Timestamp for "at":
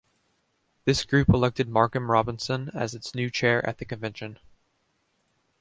3.69-3.77